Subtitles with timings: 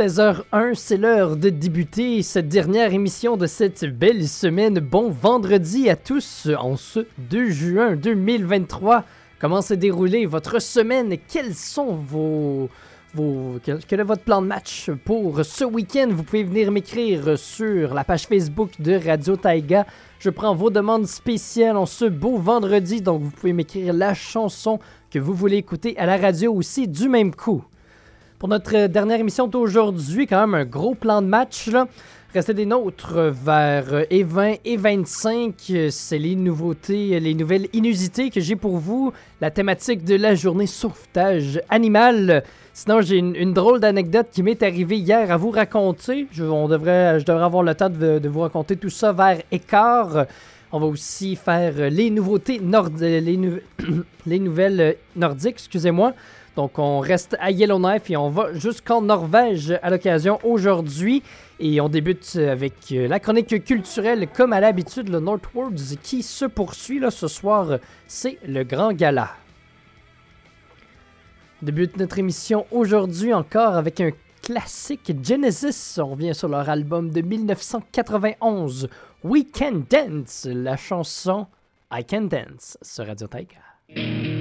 [0.00, 4.78] Il est 16h01, c'est l'heure de débuter cette dernière émission de cette belle semaine.
[4.78, 9.04] Bon vendredi à tous en ce 2 juin 2023.
[9.38, 11.16] Comment s'est déroulée votre semaine?
[11.28, 12.70] Quels sont vos...
[13.14, 16.08] vos quel est votre plan de match pour ce week-end?
[16.10, 19.86] Vous pouvez venir m'écrire sur la page Facebook de Radio Taiga.
[20.18, 24.78] Je prends vos demandes spéciales en ce beau vendredi, donc vous pouvez m'écrire la chanson
[25.10, 27.64] que vous voulez écouter à la radio aussi du même coup.
[28.40, 31.68] Pour notre dernière émission d'aujourd'hui, quand même un gros plan de match.
[32.32, 35.52] Restez des nôtres vers E20 et 25.
[35.90, 39.12] C'est les nouveautés, les nouvelles inusités que j'ai pour vous.
[39.42, 42.42] La thématique de la journée sauvetage animal.
[42.72, 46.26] Sinon, j'ai une, drôle d'anecdote qui m'est arrivée hier à vous raconter.
[46.32, 50.24] Je, on devrait, devrais avoir le temps de, vous raconter tout ça vers écart.
[50.72, 52.88] On va aussi faire les nouveautés nord
[54.26, 56.14] les nouvelles nordiques, excusez-moi.
[56.60, 61.22] Donc, on reste à Yellowknife et on va jusqu'en Norvège à l'occasion aujourd'hui.
[61.58, 66.98] Et on débute avec la chronique culturelle, comme à l'habitude, le Northwards qui se poursuit
[66.98, 67.78] là, ce soir.
[68.06, 69.30] C'est le grand gala.
[71.62, 74.10] On débute notre émission aujourd'hui encore avec un
[74.42, 75.98] classique Genesis.
[75.98, 78.90] On revient sur leur album de 1991,
[79.24, 81.46] We Can Dance, la chanson
[81.90, 84.39] I Can Dance sur Radio Taiga.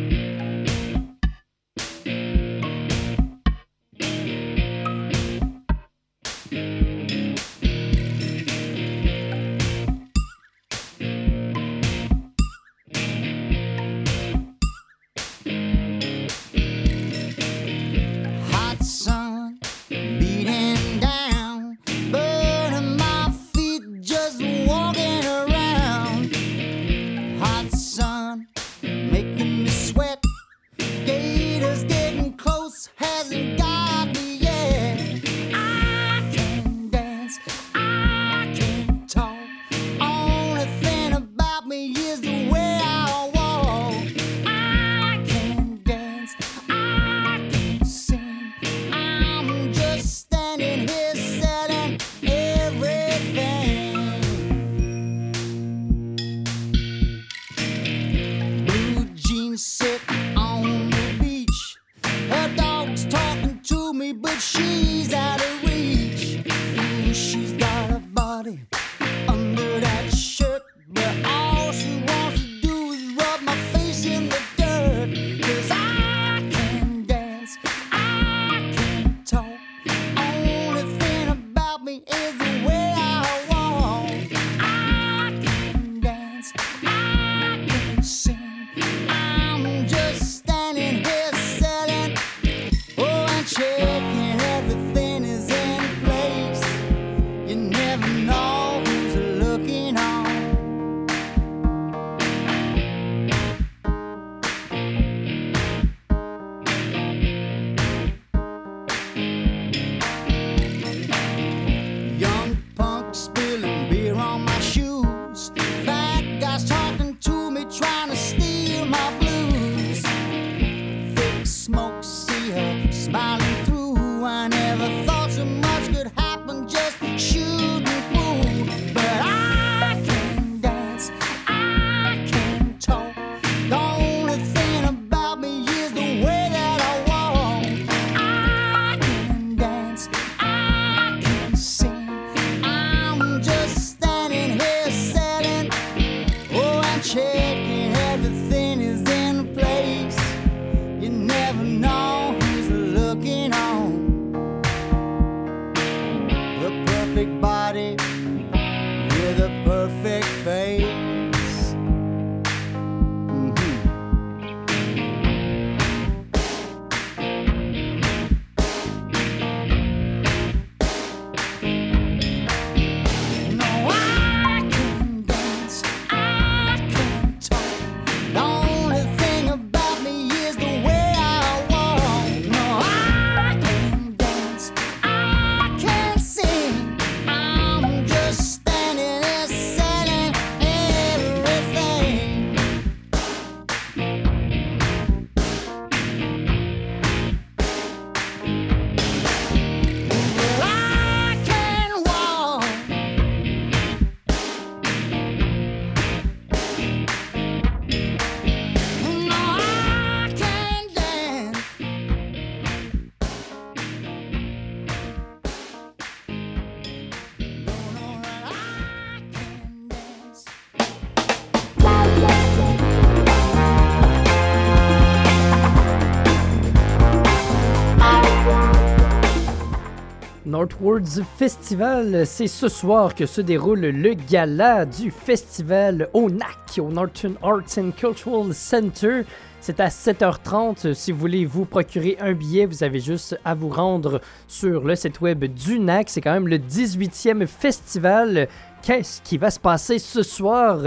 [230.49, 236.89] Northwards Festival, c'est ce soir que se déroule le gala du festival au NAC, au
[236.89, 239.21] Northern Arts and Cultural Center.
[239.61, 240.95] C'est à 7h30.
[240.95, 244.95] Si vous voulez vous procurer un billet, vous avez juste à vous rendre sur le
[244.95, 246.09] site web du NAC.
[246.09, 248.47] C'est quand même le 18e festival.
[248.81, 250.79] Qu'est-ce qui va se passer ce soir?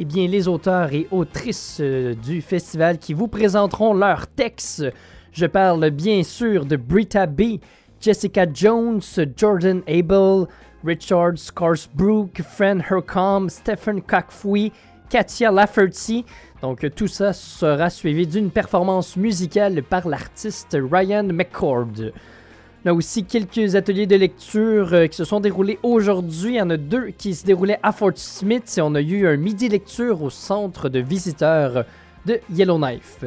[0.00, 4.84] Eh bien, les auteurs et autrices euh, du festival qui vous présenteront leurs textes.
[5.30, 7.58] Je parle bien sûr de Brita B.,
[8.04, 9.00] Jessica Jones,
[9.34, 10.46] Jordan Abel,
[10.84, 14.70] Richard Scarsbrook, Fran Hercom, Stephen Cockfoy,
[15.08, 16.26] Katia Lafferty.
[16.60, 22.12] Donc tout ça sera suivi d'une performance musicale par l'artiste Ryan McCord.
[22.84, 26.56] On a aussi quelques ateliers de lecture euh, qui se sont déroulés aujourd'hui.
[26.56, 29.26] Il y en a deux qui se déroulaient à Fort Smith et on a eu
[29.26, 31.86] un midi lecture au centre de visiteurs
[32.26, 33.24] de Yellowknife.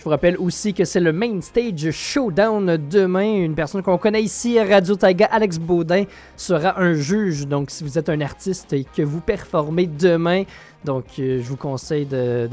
[0.00, 3.34] Je vous rappelle aussi que c'est le Main Stage Showdown demain.
[3.34, 6.04] Une personne qu'on connaît ici Radio Taiga, Alex Baudin,
[6.38, 7.46] sera un juge.
[7.46, 10.44] Donc, si vous êtes un artiste et que vous performez demain,
[10.86, 12.48] donc euh, je vous conseille de,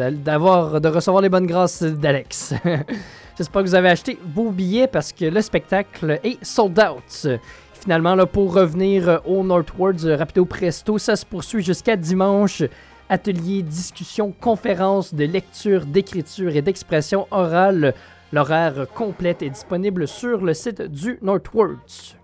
[0.89, 2.53] recevoir les bonnes grâces d'Alex.
[3.37, 7.39] J'espère que vous avez acheté vos billets parce que le spectacle est sold out.
[7.79, 12.63] Finalement, là, pour revenir au Northwards, rapido presto, ça se poursuit jusqu'à dimanche
[13.09, 17.93] ateliers, discussions, conférences de lecture, d'écriture et d'expression orale.
[18.33, 22.16] L'horaire complète est disponible sur le site du Northwards.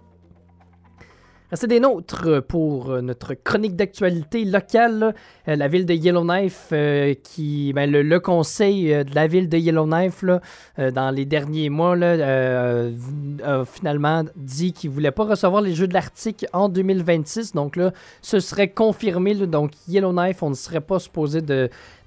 [1.56, 5.14] C'est des nôtres pour notre chronique d'actualité locale.
[5.48, 9.58] Euh, la ville de Yellowknife, euh, qui, ben, le, conseil euh, de la ville de
[9.58, 10.24] Yellowknife,
[10.78, 15.94] dans les derniers mois, a finalement dit qu'il ne voulait pas recevoir les Jeux de
[15.94, 17.54] l'Arctique en 2026.
[17.54, 17.92] Donc là,
[18.22, 19.36] ce serait confirmé.
[19.36, 21.42] donc Yellowknife, on ne serait pas supposé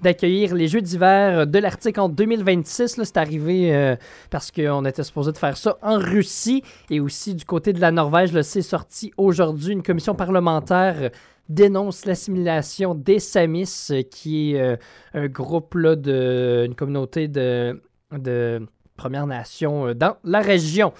[0.01, 2.99] d'accueillir les Jeux d'hiver de l'Arctique en 2026.
[3.03, 3.95] C'est arrivé
[4.29, 7.91] parce qu'on était supposé de faire ça en Russie et aussi du côté de la
[7.91, 8.41] Norvège.
[8.41, 11.11] C'est sorti aujourd'hui une commission parlementaire
[11.49, 14.75] dénonce l'assimilation des Samis, qui est euh,
[15.13, 17.81] un groupe, là, de, une communauté de,
[18.11, 20.93] de Premières Nations euh, dans la région.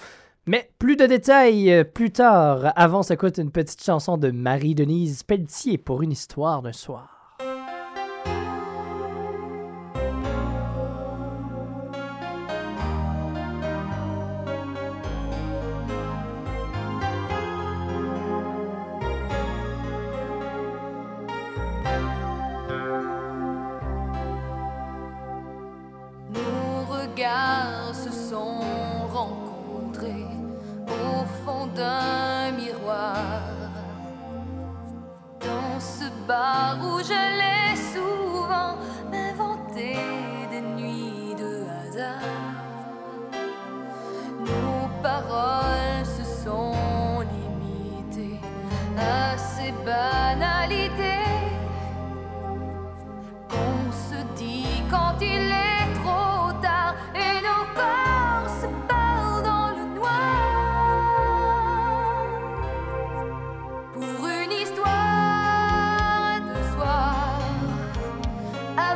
[0.46, 2.72] Mais plus de détails euh, plus tard.
[2.76, 7.17] Avant, ça coûte une petite chanson de Marie-Denise Pelletier pour une histoire d'un soir.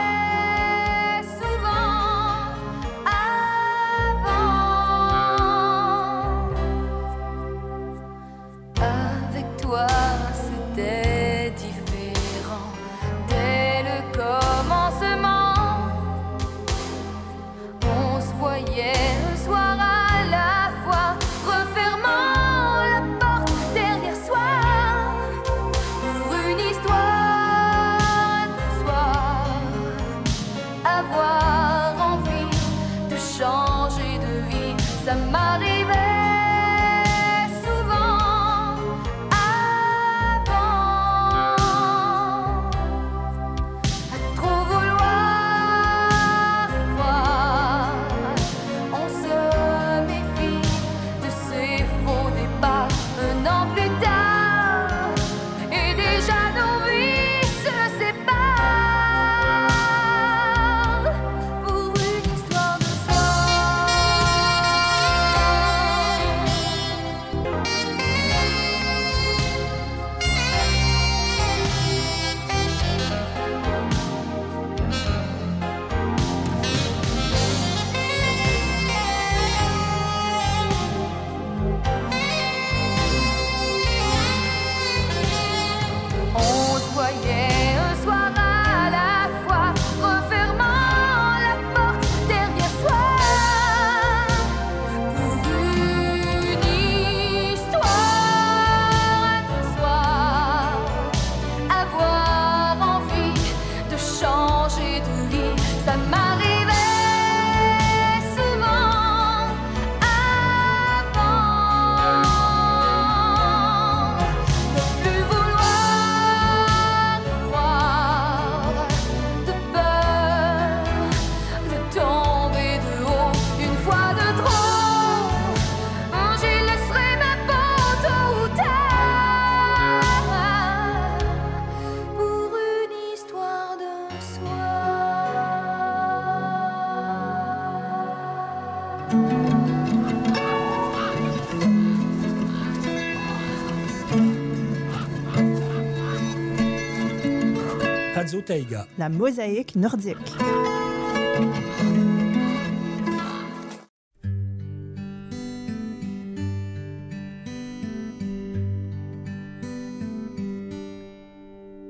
[148.50, 148.84] Taïga.
[148.98, 150.16] La mosaïque nordique.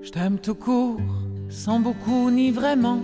[0.03, 1.01] Je t'aime tout court,
[1.49, 3.01] sans beaucoup ni vraiment,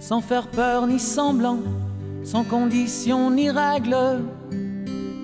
[0.00, 1.60] sans faire peur ni semblant,
[2.24, 4.24] sans condition ni règle.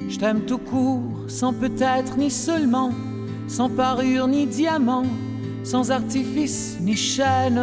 [0.08, 2.92] Je t'aime tout court, sans peut-être ni seulement,
[3.48, 5.06] sans parure ni diamant,
[5.66, 7.60] sans artifice ni chaîne.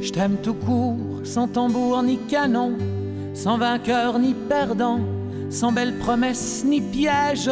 [0.00, 2.72] Je t'aime tout court, sans tambour ni canon,
[3.34, 5.00] sans vainqueur ni perdant,
[5.50, 7.50] sans belle promesse ni piège.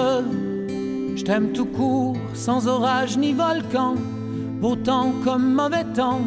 [1.16, 3.96] Je t'aime tout court, sans orage ni volcan,
[4.62, 6.22] beau temps comme mauvais temps,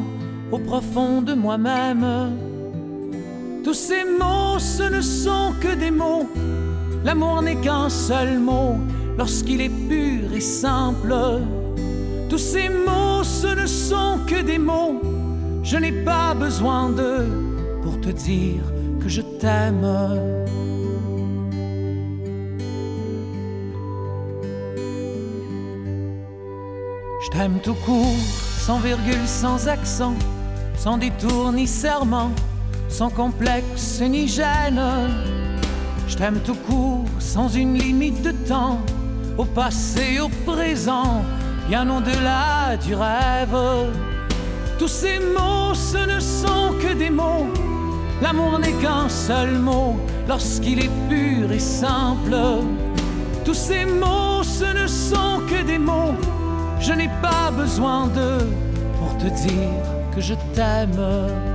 [0.52, 2.06] au profond de moi-même.
[3.64, 6.30] Tous ces mots, ce ne sont que des mots.
[7.04, 8.76] L'amour n'est qu'un seul mot
[9.18, 11.16] lorsqu'il est pur et simple.
[12.30, 15.02] Tous ces mots, ce ne sont que des mots.
[15.64, 17.28] Je n'ai pas besoin d'eux
[17.82, 18.62] pour te dire
[19.02, 19.88] que je t'aime.
[27.24, 28.16] Je t'aime tout court,
[28.60, 30.14] sans virgule, sans accent,
[30.78, 32.32] sans détour ni serment,
[32.90, 34.82] sans complexe ni gêne.
[36.08, 38.80] Je t'aime tout court, sans une limite de temps,
[39.38, 41.24] au passé, au présent,
[41.70, 43.56] bien au-delà du rêve.
[44.80, 47.48] Tous ces mots, ce ne sont que des mots.
[48.24, 49.96] L'amour n'est qu'un seul mot
[50.28, 52.36] lorsqu'il est pur et simple.
[53.46, 56.16] Tous ces mots, ce ne sont que des mots.
[56.80, 58.48] Je n'ai pas besoin d'eux
[58.98, 59.84] pour te dire
[60.16, 61.49] que je t'aime.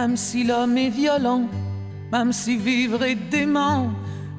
[0.00, 1.42] Même si l'homme est violent,
[2.10, 3.90] même si vivre est dément,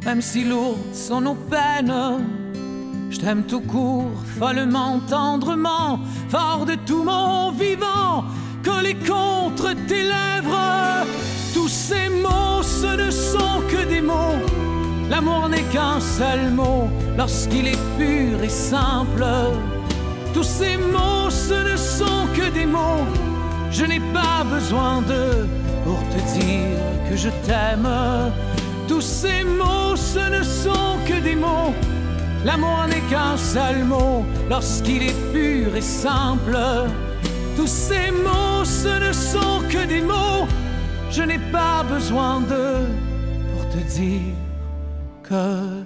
[0.03, 1.93] même si lourdes sont nos peines.
[3.11, 5.99] Je t'aime tout court, follement, tendrement,
[6.29, 8.23] fort de tout mon vivant,
[8.65, 11.05] collé contre tes lèvres.
[11.53, 14.41] Tous ces mots, ce ne sont que des mots.
[15.11, 16.89] L'amour n'est qu'un seul mot
[17.19, 19.25] lorsqu'il est pur et simple.
[20.33, 23.05] Tous ces mots, ce ne sont que des mots.
[23.71, 25.47] Je n'ai pas besoin d'eux
[25.85, 26.77] pour te dire
[27.09, 27.87] que je t'aime.
[28.87, 31.73] Tous ces mots, ce ne sont que des mots.
[32.43, 36.57] L'amour n'est qu'un seul mot lorsqu'il est pur et simple.
[37.55, 40.47] Tous ces mots, ce ne sont que des mots.
[41.09, 42.87] Je n'ai pas besoin d'eux
[43.53, 44.35] pour te dire
[45.23, 45.83] que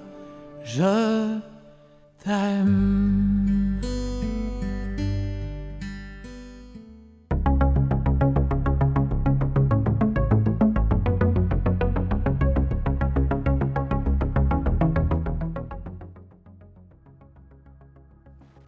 [0.64, 1.38] je
[2.24, 3.65] t'aime.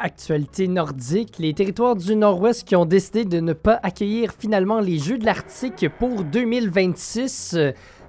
[0.08, 5.00] Actualité nordique, les territoires du Nord-Ouest qui ont décidé de ne pas accueillir finalement les
[5.00, 7.58] Jeux de l'Arctique pour 2026.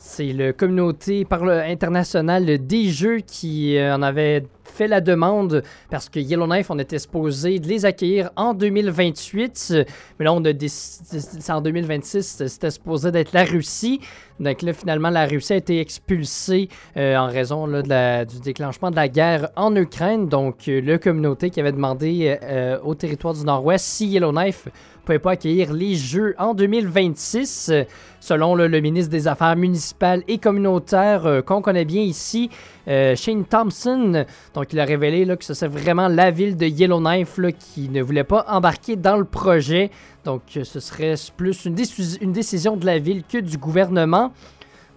[0.01, 6.21] C'est le communauté internationale des Jeux qui euh, en avait fait la demande parce que
[6.21, 9.69] Yellowknife, on était supposé de les accueillir en 2028.
[9.73, 9.85] euh,
[10.19, 11.19] Mais là, on a décidé,
[11.51, 14.01] en 2026, c'était supposé d'être la Russie.
[14.39, 18.97] Donc là, finalement, la Russie a été expulsée euh, en raison la- du déclenchement de
[18.97, 20.29] la guerre en Ukraine.
[20.29, 22.39] Donc, euh, le communauté qui avait demandé
[22.85, 24.69] au territoire du Nord-Ouest si Yellowknife
[25.09, 27.71] pouvait pas accueillir les Jeux en 2026.
[27.73, 27.85] euh,
[28.21, 32.51] selon le ministre des Affaires municipales et communautaires euh, qu'on connaît bien ici,
[32.89, 34.25] euh, Shane Thompson.
[34.55, 38.03] Donc, il a révélé là, que ce serait vraiment la ville de Yellowknife qui ne
[38.03, 39.91] voulait pas embarquer dans le projet.
[40.25, 44.33] Donc, euh, ce serait plus une, déci- une décision de la ville que du gouvernement.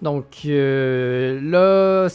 [0.02, 2.08] Donc là,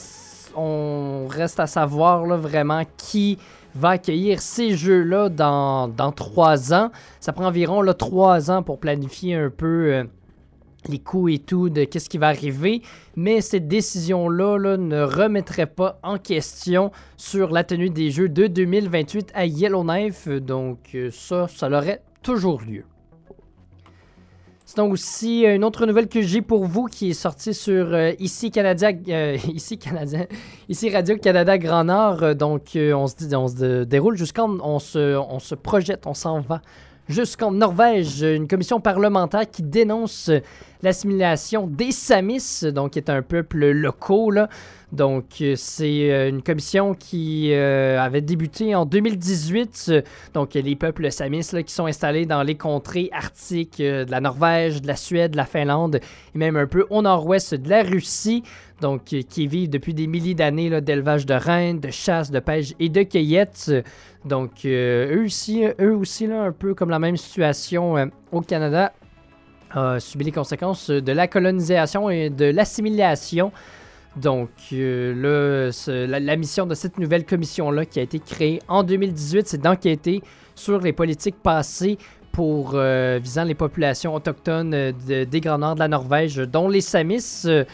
[0.56, 3.38] on reste à savoir vraiment qui
[3.76, 6.90] va accueillir ces jeux-là dans, dans trois ans.
[7.20, 10.04] Ça prend environ là, trois ans pour planifier un peu euh,
[10.88, 12.82] les coûts et tout de qu'est-ce qui va arriver,
[13.16, 18.46] mais cette décision-là là, ne remettrait pas en question sur la tenue des Jeux de
[18.46, 22.84] 2028 à Yellowknife, donc euh, ça, ça aurait toujours lieu.
[24.68, 28.50] Sinon aussi, une autre nouvelle que j'ai pour vous qui est sortie sur euh, ici
[28.50, 29.38] Canada, euh,
[29.80, 30.26] Canadien,
[30.68, 32.24] ici Radio Canada Grand Nord.
[32.24, 36.08] Euh, donc euh, on se dit, on se déroule jusqu'en, on se, on se projette,
[36.08, 36.62] on s'en va
[37.08, 38.22] jusqu'en Norvège.
[38.22, 40.32] Une commission parlementaire qui dénonce
[40.82, 44.48] l'assimilation des Samis, donc qui est un peuple local.
[44.92, 49.86] Donc euh, c'est euh, une commission qui euh, avait débuté en 2018.
[49.88, 54.80] euh, Donc les peuples Samis qui sont installés dans les contrées arctiques de la Norvège,
[54.80, 58.44] de la Suède, de la Finlande et même un peu au nord-ouest de la Russie.
[58.80, 62.88] Donc qui vivent depuis des milliers d'années d'élevage de rennes, de chasse, de pêche et
[62.88, 63.72] de cueillette.
[64.24, 67.94] Donc eux aussi, eux aussi là, un peu comme la même situation
[68.32, 68.92] au Canada,
[69.76, 73.52] a subi les conséquences de la colonisation et de l'assimilation.
[74.16, 75.70] Donc euh,
[76.08, 80.22] la, mission de cette nouvelle commission-là qui a été créée en 2018, c'est d'enquêter
[80.54, 81.98] sur les politiques passées
[82.32, 86.68] pour euh, visant les populations autochtones euh, de- des Grands Nord de la Norvège, dont
[86.68, 87.42] les Samis.
[87.44, 87.64] Euh,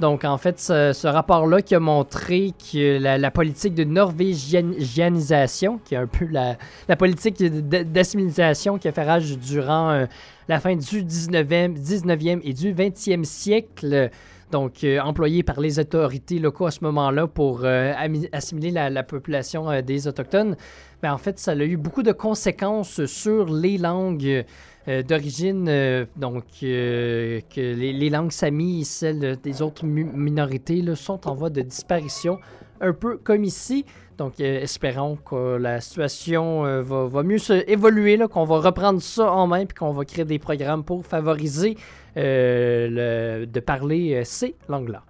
[0.00, 5.98] donc en fait, ce, rapport-là qui a montré que la, politique de norvégianisation, qui est
[5.98, 6.56] un peu la,
[6.96, 10.06] politique d'assimilation qui a fait rage durant euh,
[10.48, 14.10] la fin du 19e, 19e et du 20e siècle,
[14.50, 17.92] donc euh, employée par les autorités locaux à ce moment-là pour euh,
[18.32, 20.56] assimiler la, la population des Autochtones,
[21.02, 24.44] ben, en fait, ça a eu beaucoup de conséquences sur les langues
[24.90, 31.28] euh, d'origine, euh, donc euh, que les, langues samis et celles des autres minorités sont
[31.28, 32.40] en voie de disparition,
[32.80, 33.84] un peu comme ici.
[34.18, 39.46] Donc, espérons que la situation va, va mieux se évoluer, qu'on va reprendre ça en
[39.46, 41.76] main, puis qu'on va créer des programmes pour favoriser
[42.16, 45.04] le- de parler ces langues-là.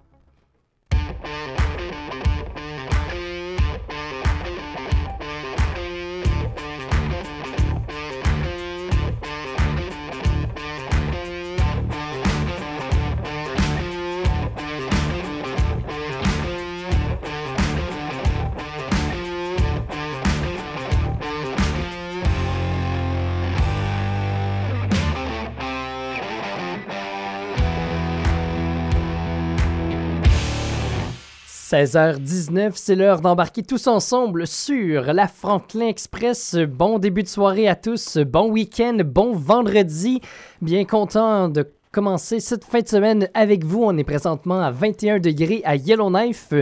[31.71, 36.57] 16h19, c'est l'heure d'embarquer tous ensemble sur la Franklin Express.
[36.67, 40.19] Bon début de soirée à tous, bon week-end, bon vendredi.
[40.61, 43.83] Bien content de commencer cette fin de semaine avec vous.
[43.83, 46.53] On est présentement à 21 degrés à Yellowknife.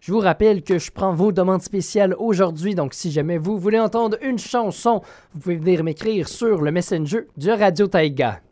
[0.00, 3.80] Je vous rappelle que je prends vos demandes spéciales aujourd'hui, donc si jamais vous voulez
[3.80, 5.00] entendre une chanson,
[5.32, 8.42] vous pouvez venir m'écrire sur le Messenger du Radio Taiga.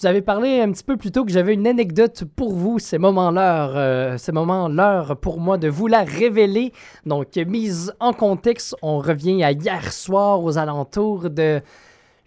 [0.00, 2.78] Vous avais parlé un petit peu plus tôt que j'avais une anecdote pour vous.
[2.80, 4.68] C'est moment l'heure, euh, moment
[5.14, 6.72] pour moi de vous la révéler.
[7.06, 11.60] Donc, mise en contexte, on revient à hier soir aux alentours de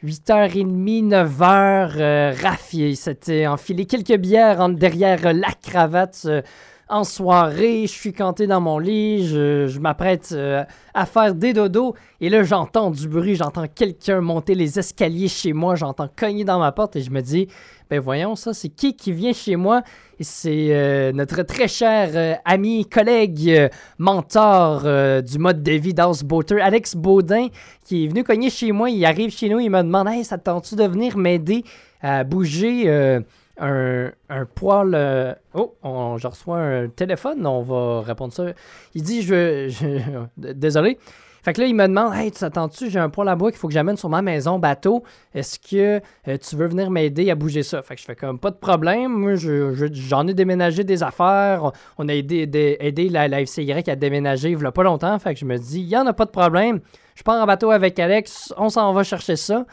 [0.02, 1.96] 8h30, 9h.
[2.00, 2.32] Euh,
[2.74, 6.22] il s'était enfilé quelques bières en- derrière la cravate.
[6.26, 6.42] euh,
[6.90, 11.96] en soirée, je suis canté dans mon lit, je, m'apprête euh, à faire des dodos.
[12.22, 16.60] Et là j'entends du bruit, j'entends quelqu'un monter les escaliers chez moi, j'entends cogner dans
[16.60, 17.48] ma porte et je me dis,
[17.90, 19.82] ben voyons ça, c'est qui qui vient chez moi?
[20.20, 24.82] C'est euh, notre très cher euh, ami, collègue, mentor
[25.22, 27.48] du mode de vie d'Houseboater, Alex Baudin,
[27.86, 30.38] qui est venu cogner chez moi, il arrive chez nous, il me demande, hey, ça
[30.38, 31.64] te tente-tu de venir m'aider
[32.02, 33.24] à bouger
[33.60, 34.92] un, un poil.
[34.94, 38.46] euh, Oh, on- je reçois un téléphone, on va répondre ça.
[38.94, 39.68] Il dit je,
[40.38, 40.98] je- Désolé.
[41.44, 43.60] Fait que là, il me demande Hey, tu t'attends-tu, j'ai un poêle à bois qu'il
[43.60, 45.04] faut que j'amène sur ma maison bateau.
[45.34, 47.82] Est-ce que euh, tu veux venir m'aider à bouger ça?
[47.82, 49.14] Fait que je fais comme pas de problème.
[49.14, 51.72] Moi, je- j'en ai déménagé des affaires.
[51.98, 52.50] On a aidé,
[52.82, 55.18] aidé, la, la FCY à déménager il y a pas longtemps.
[55.20, 56.82] Fait que je me dis Il y en a pas de problème.
[57.16, 59.66] Je pars en bateau avec Alex, on s'en va chercher ça.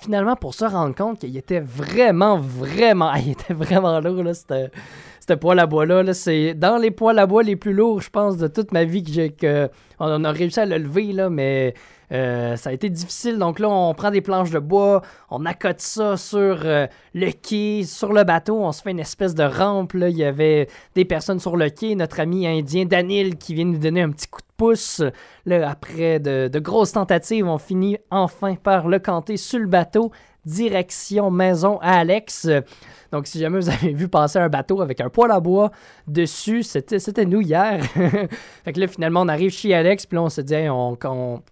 [0.00, 4.70] Finalement, pour se rendre compte qu'il était vraiment, vraiment, il était vraiment lourd, là, c'était
[5.28, 6.02] ce poêle à bois-là.
[6.02, 6.14] là.
[6.14, 9.02] c'est dans les poêles à bois les plus lourds, je pense, de toute ma vie
[9.02, 11.74] que j'ai on a réussi à le lever, là, mais
[12.12, 13.38] euh, ça a été difficile.
[13.38, 17.84] Donc là, on prend des planches de bois, on accote ça sur euh, le quai,
[17.84, 19.94] sur le bateau, on se fait une espèce de rampe.
[19.94, 23.78] Il y avait des personnes sur le quai, notre ami indien Danil qui vient nous
[23.78, 25.02] donner un petit coup de pouce.
[25.46, 30.12] Là, après de grosses tentatives, on finit enfin par le canter sur le bateau,
[30.46, 32.48] direction maison à Alex.
[33.12, 35.70] Donc, si jamais vous avez vu passer un bateau avec un poêle à bois
[36.06, 37.84] dessus, c'était, c'était nous hier.
[38.64, 41.42] fait que là, finalement, on arrive chez Alex, puis là, on se dit, on, on,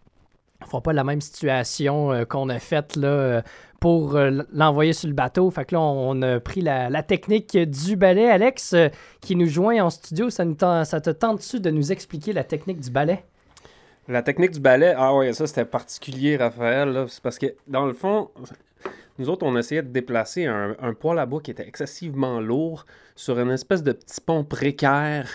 [0.64, 3.42] on fera pas la même situation euh, qu'on a faite là, euh,
[3.80, 5.50] pour euh, l'envoyer sur le bateau.
[5.50, 8.30] Fait que là, on, a pris la, technique du balai.
[8.30, 8.74] Alex,
[9.20, 12.80] qui nous joint en studio, ça, nous ça te tente-tu de nous expliquer la technique
[12.80, 13.24] du balai?
[14.09, 16.90] La technique du balai, ah ouais, ça c'était particulier, Raphaël.
[16.90, 17.07] là.
[17.09, 18.30] C'est parce que, dans le fond,
[19.18, 22.85] nous autres, on essayait de déplacer un, un poêle à bois qui était excessivement lourd
[23.14, 25.29] sur une espèce de petit pont précaire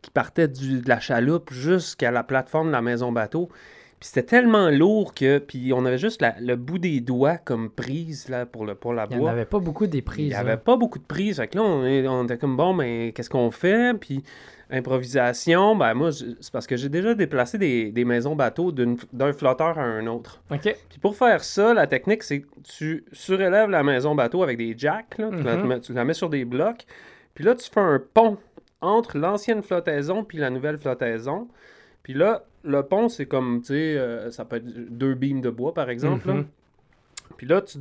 [0.00, 3.50] qui partait de la chaloupe jusqu'à la plateforme de la maison bateau.
[3.98, 7.70] Puis c'était tellement lourd que, puis on avait juste la- le bout des doigts comme
[7.70, 10.28] prise là, pour le poêle à Il n'y avait pas beaucoup des Il prises.
[10.28, 10.40] n'y hein.
[10.40, 11.36] avait pas beaucoup de prises.
[11.38, 13.94] Fait que là, on, on était comme bon, mais qu'est-ce qu'on fait?
[13.98, 14.22] Puis
[14.70, 19.78] improvisation, ben moi, c'est parce que j'ai déjà déplacé des, des maisons bateaux d'un flotteur
[19.78, 20.42] à un autre.
[20.50, 20.60] OK.
[20.88, 24.74] Puis pour faire ça, la technique, c'est que tu surélèves la maison bateau avec des
[24.76, 25.18] jacks.
[25.18, 25.30] là.
[25.30, 25.80] tu, la, Mhm.
[25.80, 26.84] tu la mets sur des blocs.
[27.34, 28.38] Puis là, tu fais un pont
[28.80, 31.48] entre l'ancienne flottaison puis la nouvelle flottaison.
[32.02, 35.50] Puis là, le pont, c'est comme, tu sais, euh, ça peut être deux beams de
[35.50, 36.26] bois, par exemple.
[36.28, 36.34] là.
[36.34, 36.46] Mhm.
[37.36, 37.78] Puis là, tu,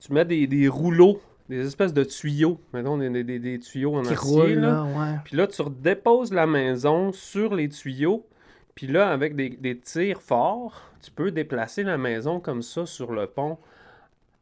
[0.00, 2.58] tu mets des, des rouleaux, des espèces de tuyaux.
[2.72, 4.40] Mettons, des, des- des- tuyaux en Qui acier.
[4.40, 4.84] roule, là.
[4.84, 5.18] ouais.
[5.24, 8.26] Puis là, tu redéposes la maison sur les tuyaux.
[8.74, 13.12] Puis là, avec des, des tirs forts, tu peux déplacer la maison comme ça sur
[13.12, 13.58] le pont.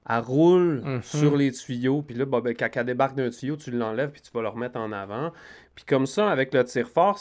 [0.08, 1.02] Elle roule Mhm.
[1.02, 2.02] sur les tuyaux.
[2.02, 4.48] Puis là, bah, ben, quand elle débarque d'un tuyau, tu l'enlèves puis tu vas le
[4.48, 5.32] remettre en avant.
[5.80, 7.18] Puis comme ça, avec le tir fort,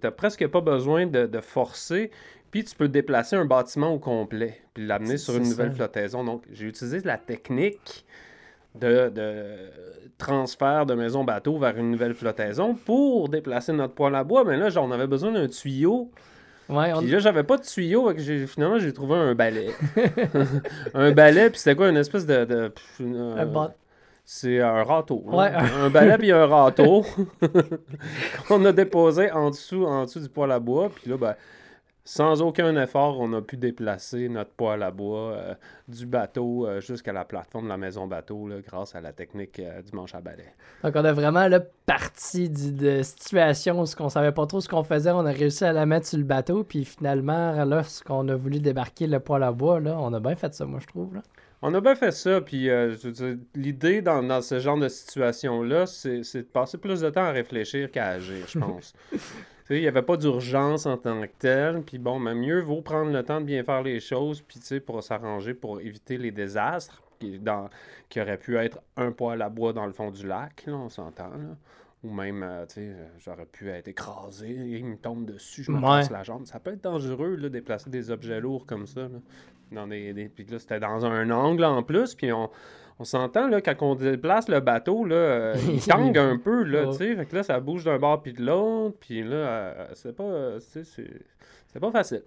[0.00, 2.10] t'as presque pas besoin de, de forcer.
[2.50, 4.60] Puis tu peux déplacer un bâtiment au complet.
[4.74, 5.76] Puis l'amener sur une nouvelle ça.
[5.76, 6.22] flottaison.
[6.22, 8.04] Donc, j'ai utilisé la technique
[8.74, 9.44] de, de
[10.18, 14.44] transfert de maison bateau vers une nouvelle flottaison pour déplacer notre poêle à bois.
[14.44, 16.10] Mais là, genre, on avait besoin d'un tuyau.
[16.68, 18.12] Ouais, on- Puis là, j'avais pas de tuyau.
[18.18, 19.70] j'ai- finalement, j'ai trouvé un balai.
[20.94, 22.70] un balai, puis c'était quoi Une espèce de.
[23.00, 23.46] un
[24.24, 25.24] c'est un râteau.
[25.28, 25.64] hein.
[25.84, 27.04] Un balai puis un râteau
[28.48, 30.90] qu'on a déposé en dessous, en dessous du poêle à bois.
[30.94, 31.34] Puis là, ben,
[32.04, 35.54] sans aucun effort, on a pu déplacer notre poêle à bois euh,
[35.86, 39.60] du bateau euh, jusqu'à la plateforme de la maison bateau là, grâce à la technique
[39.60, 40.46] euh, du manche à balai.
[40.82, 44.68] Donc, on a vraiment là, parti du- de situation où on savait pas trop ce
[44.68, 45.10] qu'on faisait.
[45.12, 46.64] On a réussi à la mettre sur le bateau.
[46.64, 50.52] Puis finalement, lorsqu'on a voulu débarquer le poêle à bois, là, on a bien fait
[50.54, 51.14] ça, moi, je trouve.
[51.14, 51.22] Là.
[51.62, 52.94] On a bien fait ça, puis euh,
[53.54, 57.90] l'idée dans, dans ce genre de situation-là, c'est de passer plus de temps à réfléchir
[57.90, 58.94] qu'à agir, je pense.
[59.70, 63.10] Il n'y avait pas d'urgence en tant que telle, puis bon, mais mieux vaut prendre
[63.12, 66.30] le temps de bien faire les choses, puis tu sais, pour s'arranger, pour éviter les
[66.32, 67.70] désastres, qui, dans,
[68.08, 70.88] qui auraient pu être un poêle à bois dans le fond du lac, là, on
[70.88, 71.56] s'entend, là.
[72.02, 75.70] Ou même, euh, tu sais, euh, j'aurais pu être écrasé, il me tombe dessus, je
[75.70, 76.02] me Ouais.
[76.10, 76.44] la jambe.
[76.46, 79.20] Ça peut être dangereux, là, déplacer des objets lourds comme ça, là.
[79.72, 82.50] Dans des, des- Puis là, c'était dans un angle en plus, puis on,
[82.98, 86.84] on s'entend, là, quand on déplace le bateau, là, euh, il tangue un peu, là,
[86.84, 86.90] Ouais.
[86.90, 87.16] tu sais.
[87.16, 90.24] Fait que là, ça bouge d'un bord puis de l'autre, puis là, euh, c'est pas,
[90.24, 90.58] euh.
[90.60, 92.22] C'est pas facile.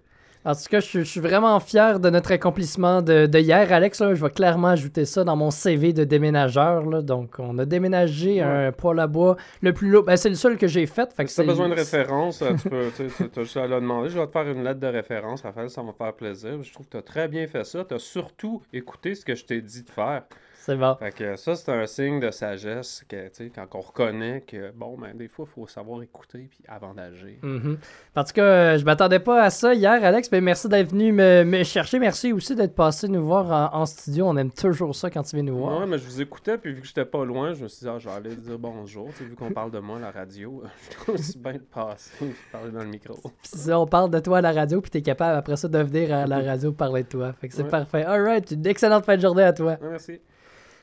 [0.46, 3.72] En tout cas, je, suis- je suis vraiment fier de notre accomplissement de, de hier,
[3.72, 4.00] Alex.
[4.00, 4.14] là.
[4.14, 6.86] je vais clairement ajouter ça dans mon CV de déménageur.
[6.86, 7.02] là.
[7.02, 10.04] Donc, on a déménagé un poêle à bois le plus lourd.
[10.04, 11.12] Ben, c'est le seul que j'ai fait.
[11.12, 13.56] Fait que Si t'as c'est- besoin de référence, euh, tu peux, tu tu as juste
[13.56, 14.08] à le demander.
[14.08, 16.62] Je vais te faire une lettre de référence, Raphaël, ça va me faire plaisir.
[16.62, 17.84] Je trouve que tu as très bien fait ça.
[17.84, 20.22] Tu as surtout écouté ce que je t'ai dit de faire.
[20.66, 20.96] C'est bon.
[20.96, 25.16] Fait que ça, c'est un signe de sagesse que, quand on reconnaît que, bon, ben,
[25.16, 27.36] des fois, il faut savoir écouter puis avant d'agir.
[27.40, 27.78] Mhm.
[28.16, 30.28] En tout cas, euh, je m'attendais pas à ça hier, Alex.
[30.28, 32.00] Ben, merci d'être venu me, me chercher.
[32.00, 34.26] Merci aussi d'être passé nous voir en, en studio.
[34.26, 35.78] On aime toujours ça quand tu viens nous voir.
[35.80, 37.88] Ouais, mais je vous écoutais, puis vu que j'étais pas loin, je me suis dit,
[37.88, 39.06] ah, je vais aller dire bonjour.
[39.10, 41.58] Tu sais, vu qu'on parle de moi à la radio, je trouve aussi bien de
[41.58, 43.14] passer de parler dans le micro.
[43.44, 46.12] Ça, on parle de toi à la radio, puis t'es capable après ça de venir
[46.12, 47.32] à la radio parler de toi.
[47.34, 47.68] Fait que c'est Ouais.
[47.68, 48.02] parfait.
[48.04, 49.76] Alright, une excellente fin de journée à toi.
[49.80, 50.20] Merci.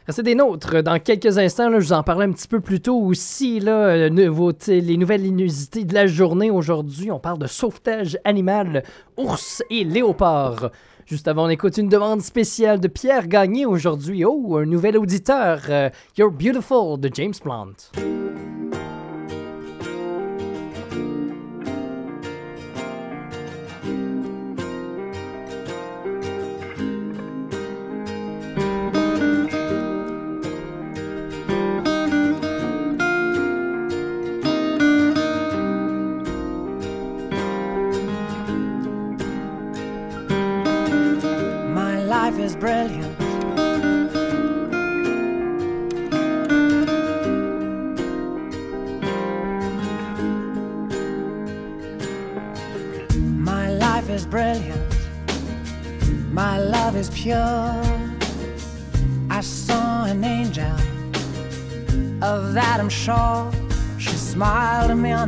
[0.06, 0.84] Restez des nôtres.
[0.84, 5.26] Dans quelques instants, je vous en parlais un petit peu plus tôt aussi, les nouvelles
[5.26, 7.10] inusités de la journée aujourd'hui.
[7.10, 8.84] On parle de sauvetage animal,
[9.16, 10.72] ours et léopard.
[11.06, 14.26] Juste avant, on écoute une demande spéciale de Pierre Gagné aujourd'hui.
[14.26, 18.23] Oh, un nouvel auditeur, euh, You're Beautiful de James Plant.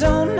[0.00, 0.39] don't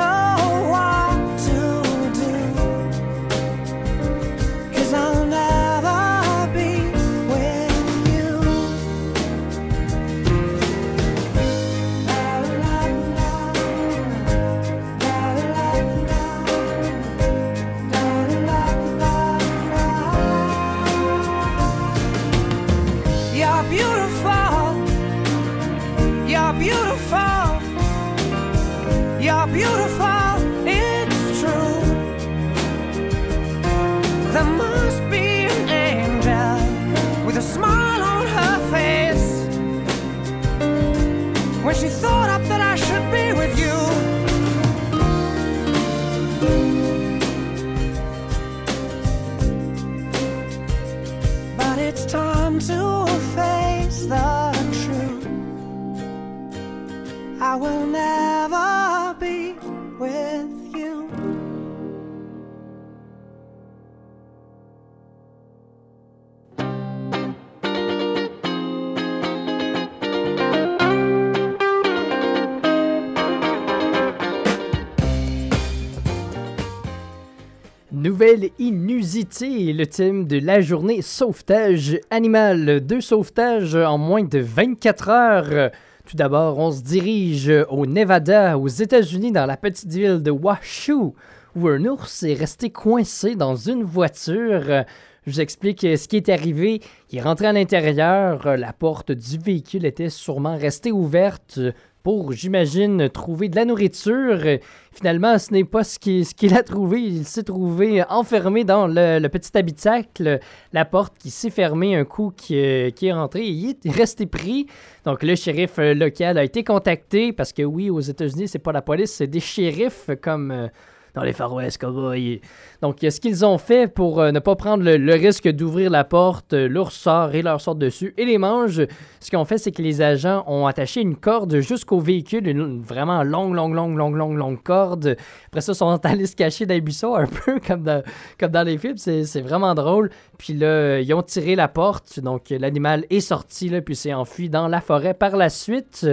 [78.02, 82.80] Nouvelle inusitée, le thème de la journée sauvetage animal.
[82.80, 85.70] Deux sauvetages en moins de 24 heures.
[86.06, 91.12] Tout d'abord, on se dirige au Nevada, aux États-Unis, dans la petite ville de Washoe,
[91.54, 94.86] où un ours est resté coincé dans une voiture.
[95.26, 96.80] Je vous explique ce qui est arrivé.
[97.10, 98.56] Il est rentré à l'intérieur.
[98.56, 101.60] La porte du véhicule était sûrement restée ouverte
[102.02, 104.58] pour, j'imagine, trouver de la nourriture.
[104.92, 107.00] Finalement, ce n'est pas ce qu'il a trouvé.
[107.00, 110.40] Il s'est trouvé enfermé dans le, petit habitacle.
[110.72, 113.46] La porte qui s'est fermée un coup qui, euh, est rentré.
[113.46, 114.66] Il est resté pris.
[115.04, 118.72] Donc, le shérif euh, local a été contacté parce que, oui, aux États-Unis, c'est pas
[118.72, 120.70] la police, c'est des shérifs comme.
[121.14, 122.40] Dans les Far West Cowboys.
[122.82, 126.54] Donc, ce qu'ils ont fait pour euh, ne pas prendre le, risque d'ouvrir la porte,
[126.54, 128.82] euh, l'ours sort et leur sort dessus et les mange.
[129.20, 132.80] Ce qu'ils ont fait, c'est que les agents ont attaché une corde jusqu'au véhicule, une,
[132.80, 135.16] vraiment longue, longue, longue, longue, longue, longue corde.
[135.46, 138.02] Après ça, ils sont allés se cacher dans les buissons, un peu comme dans,
[138.38, 138.96] comme dans les films.
[138.96, 140.10] C'est vraiment drôle.
[140.38, 142.20] Puis là, ils ont tiré la porte.
[142.20, 146.06] Donc, l'animal est sorti, là, puis s'est enfui dans la forêt par la suite.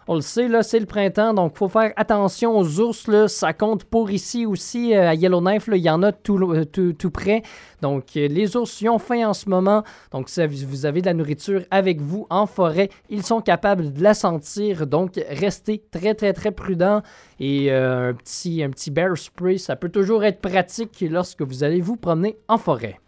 [0.00, 3.06] Euh, On le sait, là, c'est le printemps, donc faut faire attention aux ours.
[3.06, 6.64] Là, ça compte pour ici aussi, euh, à Yellowknife, il y en a tout,
[6.98, 7.42] tout près.
[7.82, 9.82] Donc, euh, les ours, ils ont faim en ce moment.
[10.12, 14.02] Donc, si vous avez de la nourriture avec vous en forêt, ils sont capables de
[14.02, 14.86] la sentir.
[14.86, 17.02] Donc, restez très, très, très prudent.
[17.38, 21.64] Et euh, un, petit, un petit bear spray, ça peut toujours être pratique lorsque vous
[21.64, 22.98] allez vous promener en forêt.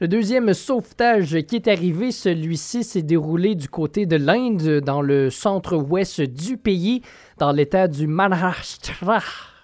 [0.00, 5.30] Le deuxième sauvetage qui est arrivé, celui-ci s'est déroulé du côté de l'Inde, dans le
[5.30, 7.00] centre-ouest du pays,
[7.38, 9.20] dans l'état du Maharashtra.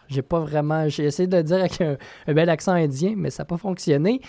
[0.06, 0.88] J'ai pas vraiment.
[0.88, 1.96] J'ai essayé de le dire avec un,
[2.32, 4.20] bel accent indien, mais ça n'a pas fonctionné.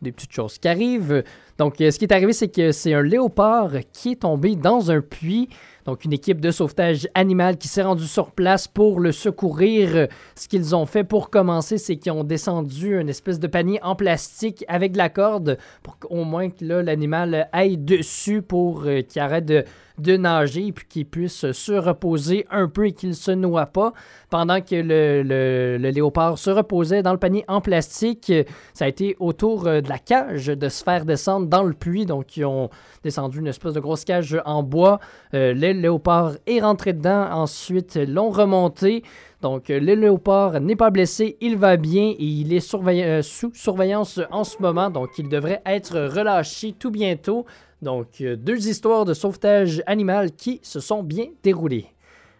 [0.00, 1.24] Des petites choses qui arrivent.
[1.58, 4.92] Donc, euh, ce qui est arrivé, c'est que c'est un léopard qui est tombé dans
[4.92, 5.48] un puits.
[5.88, 10.08] Donc, une équipe de sauvetage animal qui s'est rendue sur place pour le secourir.
[10.34, 13.96] Ce qu'ils ont fait pour commencer, c'est qu'ils ont descendu une espèce de panier en
[13.96, 19.22] plastique avec de la corde pour qu'au moins que l'animal aille dessus pour euh, qu'il
[19.22, 19.64] arrête de,
[19.98, 23.92] de nager puis qu'il puisse se reposer un peu et qu'il ne se noie pas.
[24.30, 28.32] Pendant que le, le- le léopard se reposait dans le panier en plastique,
[28.74, 32.06] ça a été autour euh, de la cage de se faire descendre dans le puits.
[32.06, 32.68] Donc, ils ont
[33.02, 35.00] descendu une espèce de grosse cage en bois.
[35.34, 37.28] Euh, le léopard est rentré dedans.
[37.32, 39.02] Ensuite, l'ont remonté.
[39.40, 44.20] Donc, euh, le léopard n'est pas blessé, il va bien et il est sous surveillance
[44.32, 44.90] en ce moment.
[44.90, 47.46] Donc, il devrait être relâché tout bientôt.
[47.82, 51.86] Donc, euh, deux histoires de sauvetage animal qui se sont bien déroulées.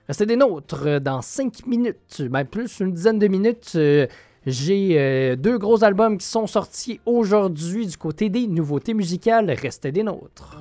[0.08, 3.72] Restez des nôtres euh, dans 5 minutes, même plus, une dizaine de minutes.
[3.76, 4.06] euh,
[4.46, 9.50] J'ai euh, deux gros albums qui sont sortis aujourd'hui du côté des nouveautés musicales.
[9.50, 10.60] Restez des nôtres.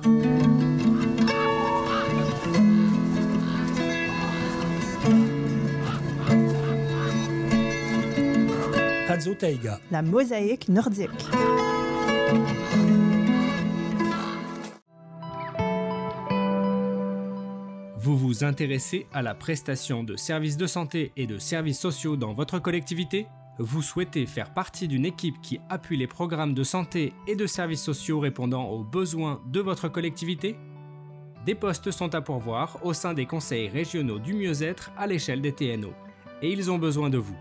[9.08, 9.80] Radio Taïga.
[9.90, 11.10] La mosaïque nordique.
[18.00, 22.32] Vous vous intéressez à la prestation de services de santé et de services sociaux dans
[22.32, 23.26] votre collectivité?
[23.58, 27.82] Vous souhaitez faire partie d'une équipe qui appuie les programmes de santé et de services
[27.82, 30.56] sociaux répondant aux besoins de votre collectivité?
[31.44, 35.52] Des postes sont à pourvoir au sein des conseils régionaux du mieux-être à l'échelle des
[35.52, 35.92] TNO,
[36.40, 37.36] et ils ont besoin de vous.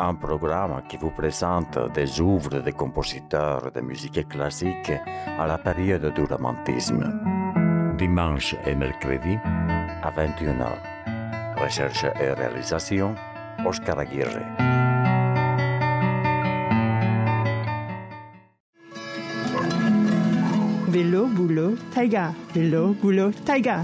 [0.00, 4.92] Un programme qui vous présente des œuvres des compositeurs de musique classique
[5.38, 7.02] à la période du romantisme.
[7.98, 9.36] Dimanche et mercredi
[10.02, 11.60] à 21h.
[11.60, 13.16] Recherche et réalisation,
[13.66, 14.38] Oscar Aguirre.
[20.88, 22.32] Vélo, boulot, taïga.
[22.54, 23.80] Vélo, boulot, taïga.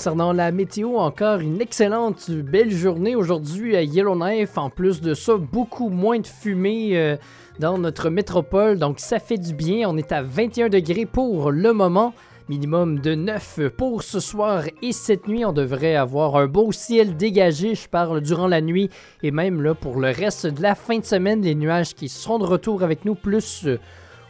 [0.00, 4.56] Concernant la météo, encore une excellente belle journée aujourd'hui à Yellowknife.
[4.56, 7.18] En plus de ça, beaucoup moins de fumée euh,
[7.58, 9.90] dans notre métropole, donc ça fait du bien.
[9.90, 12.14] On est à 21 degrés pour le moment.
[12.48, 15.44] Minimum de 9 pour ce soir et cette nuit.
[15.44, 18.88] On devrait avoir un beau ciel dégagé, je parle durant la nuit
[19.22, 21.42] et même là pour le reste de la fin de semaine.
[21.42, 23.78] Les nuages qui seront de retour avec nous plus euh,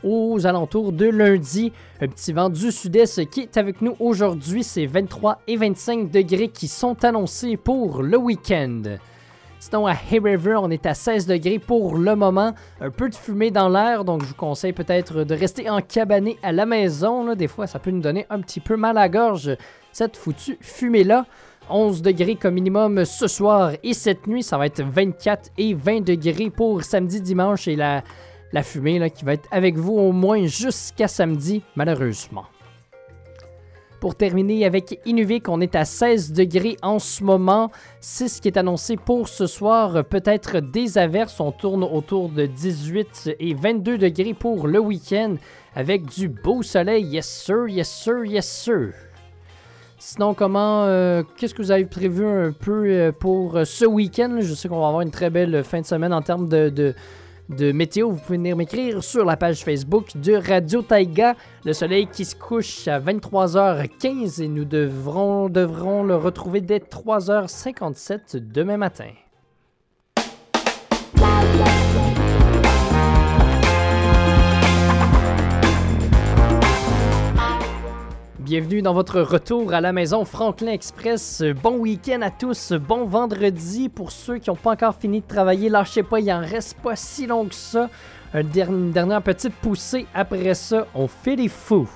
[0.05, 1.73] aux alentours de lundi.
[2.01, 4.63] Un petit vent du sud-est qui est avec nous aujourd'hui.
[4.65, 8.83] C'est 23 et 25 degrés qui sont annoncés pour le week-end.
[9.59, 12.55] Sinon, à Hay River, on est à 16 degrés pour le moment.
[12.81, 16.39] Un peu de fumée dans l'air, donc je vous conseille peut-être de rester en cabané
[16.43, 17.27] à la maison.
[17.27, 17.35] là.
[17.35, 19.55] Des fois, ça peut nous donner un petit peu mal à gorge,
[19.93, 21.27] cette foutue fumée-là.
[21.69, 26.01] 11 degrés comme minimum ce soir et cette nuit, ça va être 24 et 20
[26.01, 28.03] degrés pour samedi, dimanche et la,
[28.53, 32.45] la fumée qui va être avec vous au moins jusqu'à samedi, malheureusement.
[34.01, 37.71] Pour terminer avec Inuvik, on est à 16 degrés en ce moment.
[38.01, 40.07] C'est ce qui est annoncé pour ce soir.
[40.07, 41.39] Peut-être des averses.
[41.39, 45.35] On tourne autour de 18 et 22 degrés pour le week-end
[45.77, 47.05] avec du beau soleil.
[47.05, 48.95] Yes sir, yes sir, yes sir.
[49.99, 54.39] Sinon, comment, euh, qu'est-ce que vous avez prévu un peu euh, pour ce week-end?
[54.41, 56.95] Je sais qu'on va avoir une très belle fin de semaine en termes de,
[57.51, 58.11] de météo.
[58.11, 61.35] Vous pouvez venir m'écrire sur la page Facebook de Radio Taïga.
[61.65, 68.37] Le soleil qui se couche à 23h15 et nous devrons, devrons le retrouver dès 3h57
[68.37, 69.11] demain matin.
[78.51, 81.45] Bienvenue dans votre retour à la maison Franklin Express.
[81.63, 83.89] Bon week-end à tous, bon vendredi.
[83.89, 86.97] Pour ceux qui n'ont pas encore fini de travailler, lâchez pas, il en reste pas
[86.97, 87.89] si long que ça.
[88.35, 91.89] Une dernière petite poussée, après ça, on fait les fous.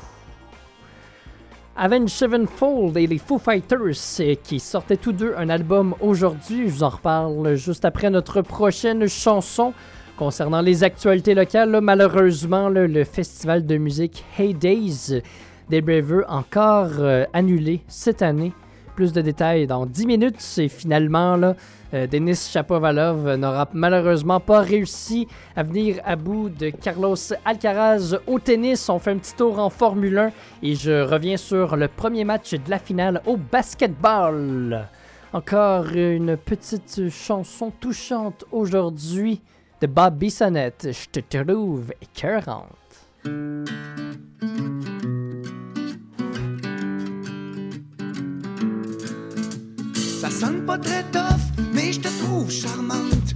[1.77, 6.69] Avenged Sevenfold et les Foo Fighters euh, qui sortaient tous deux un album aujourd'hui.
[6.69, 9.75] Je vous en reparle juste après notre prochaine chanson.
[10.17, 15.21] Concernant les actualités locales, malheureusement, le festival de musique Hey Days
[15.69, 18.53] des Bravers encore euh, annulé cette année.
[18.97, 20.37] Plus de détails dans 10 minutes.
[20.39, 21.57] C'est finalement là,
[21.95, 28.39] euh, Denis Chapovalov n'aura malheureusement pas réussi à venir à bout de Carlos Alcaraz au
[28.39, 28.89] tennis.
[28.89, 30.31] On fait un petit tour en Formule 1
[30.63, 34.89] et je reviens sur le premier match de la finale au basketball.
[35.33, 39.41] Encore une petite chanson touchante aujourd'hui
[39.81, 40.89] de Bob Bissonnette.
[40.93, 42.69] Je te trouve écœurante.
[50.25, 51.45] Ça sonne pas très tough,
[51.75, 53.35] mais je te trouve charmante.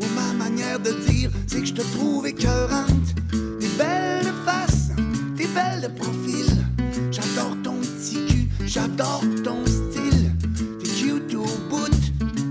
[0.00, 3.14] Ou ma manière de dire, c'est que je te trouve écœurante.
[3.30, 4.88] T'es belle de face,
[5.36, 6.46] t'es belle de profil.
[7.10, 10.32] J'adore ton petit cul, j'adore ton style.
[10.82, 11.90] T'es cute au bout,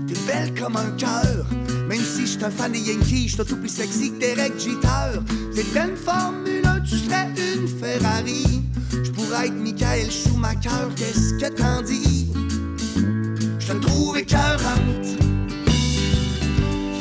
[0.06, 1.48] t'es belle comme un cœur.
[1.88, 5.18] Même si je un fan des Yankees, je tout plus sexy que Derek Jeter.
[5.52, 8.62] T'es une Formule 1, tu serais une Ferrari.
[9.02, 12.29] Je pourrais être Michael Schumacher, qu'est-ce que t'en dis?
[13.72, 15.06] Je trouve écœurante.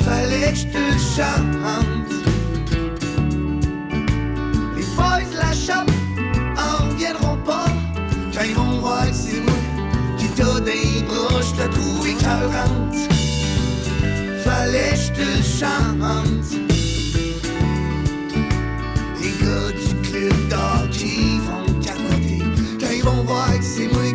[0.06, 2.12] Fallait que je te le chante.
[4.78, 5.92] Les boys la chope
[6.58, 7.66] en reviendront pas.
[8.32, 9.58] Quand ils vont voir que c'est moi
[10.20, 12.98] qui t'a des bras, je te trouve écœurante.
[14.44, 16.52] Fallait que je te le chante.
[19.22, 22.44] Les gars du club d'or qui vont capoter.
[22.80, 24.09] Quand ils vont voir que c'est moi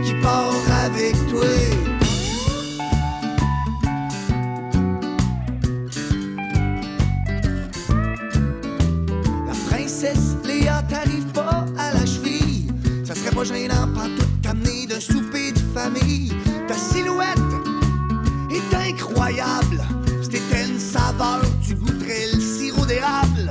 [20.31, 23.51] t'étais une saveur, tu goûterais le sirop d'érable.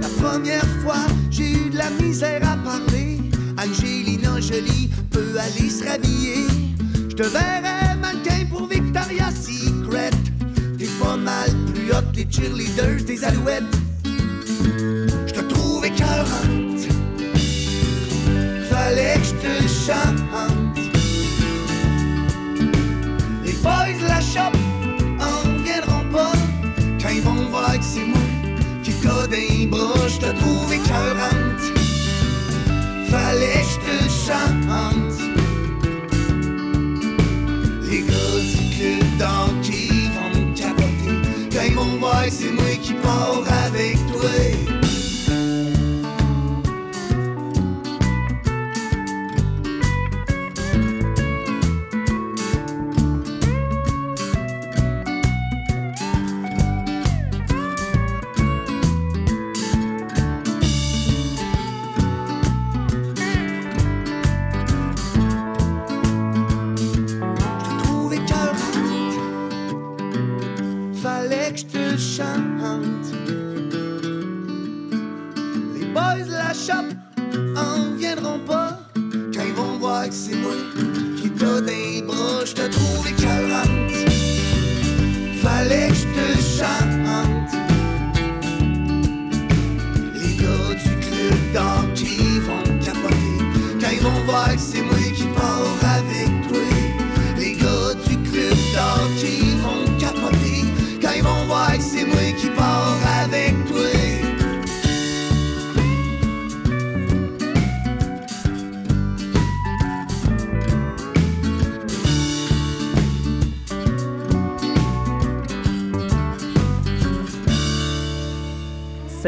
[0.00, 3.20] La première fois, j'ai eu de la misère à parler.
[3.56, 6.46] Angelina Jolie peut aller se rhabiller.
[7.10, 10.10] Je te verrais mannequin pour Victoria's Secret.
[10.78, 13.64] T'es pas mal plus que les cheerleaders des alouettes.
[14.04, 16.57] Je te trouve écœurante.
[18.88, 20.78] Fallait que je te chante.
[23.44, 24.54] Les boys de la shop
[25.20, 26.32] en reviendront pas.
[26.98, 28.18] Quand ils vont voir que c'est moi
[28.82, 31.64] qui t'a des bras, je te trouve écœurante.
[33.10, 35.18] Fallait que je te chante.
[37.90, 41.18] Les gars du club qui vont me capoter.
[41.52, 44.57] Quand ils vont voir que c'est moi qui pars avec toi.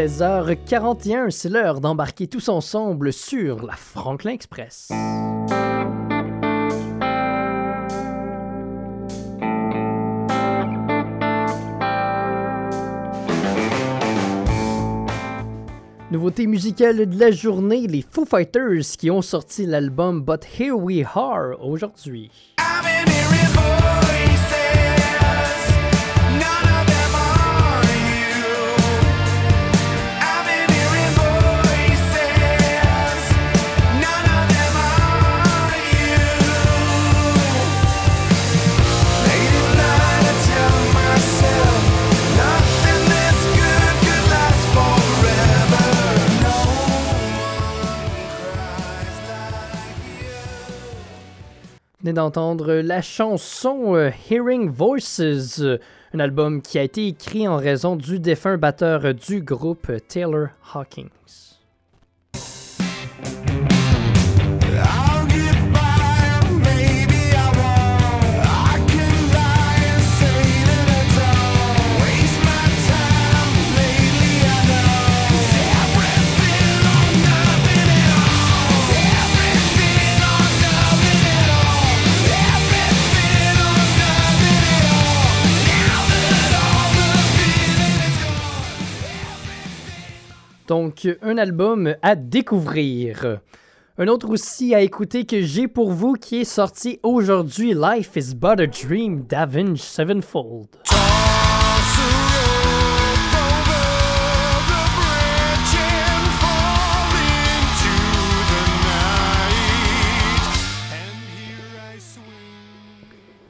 [0.08, 4.88] 16h41, c'est l'heure d'embarquer tous ensemble sur la Franklin Express.
[16.10, 21.04] Nouveauté musicale de la journée, les Foo Fighters qui ont sorti l'album But Here We
[21.14, 22.30] Are aujourd'hui.
[52.02, 55.20] D'entendre la chanson euh, Hearing Voices,
[55.60, 55.78] euh,
[56.14, 61.49] un album qui a été écrit en raison du défunt batteur du groupe Taylor Hawkins.
[90.70, 93.40] Donc, un album à découvrir.
[93.98, 98.36] Un autre aussi à écouter que j'ai pour vous qui est sorti aujourd'hui, Life is
[98.36, 100.68] but a Dream d'Avenged Sevenfold.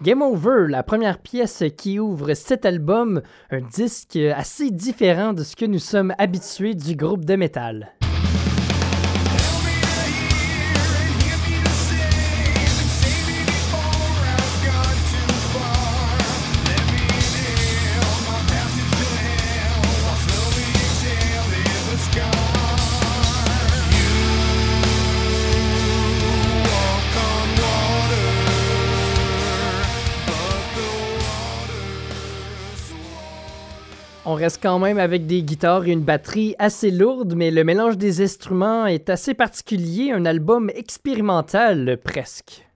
[0.02, 3.20] Game Over, la première pièce qui ouvre cet album,
[3.50, 7.92] un disque assez différent de ce que nous sommes habitués du groupe de métal.
[34.30, 37.98] On reste quand même avec des guitares et une batterie assez lourde, mais le mélange
[37.98, 42.69] des instruments est assez particulier, un album expérimental presque.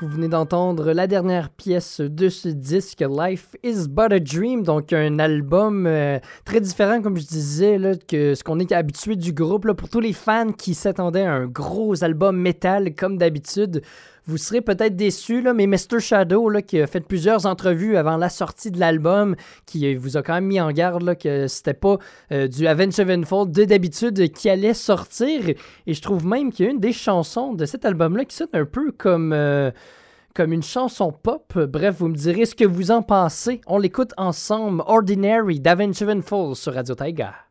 [0.00, 4.62] Vous venez d'entendre la dernière pièce de ce disque, Life is But a Dream.
[4.62, 9.32] Donc, un album euh, très différent, comme je disais, que ce qu'on est habitué du
[9.32, 9.72] groupe.
[9.72, 13.82] Pour tous les fans qui s'attendaient à un gros album métal, comme d'habitude,
[14.28, 16.00] vous serez peut-être déçus, là, mais Mr.
[16.00, 20.34] Shadow, qui a fait plusieurs entrevues avant la sortie de l'album, qui vous a quand
[20.34, 21.96] même mis en garde là, que c'était pas
[22.30, 25.48] euh, du Avenged Sevenfold de d'habitude qui allait sortir.
[25.86, 28.48] Et je trouve même qu'il y a une des chansons de cet album-là qui sonne
[28.52, 29.70] un peu comme, euh,
[30.38, 31.58] une chanson pop.
[31.58, 33.62] Bref, vous me direz ce que vous en pensez.
[33.66, 34.82] On l'écoute ensemble.
[34.86, 37.47] Ordinary d'Avenged Sevenfold sur Radio Taiga.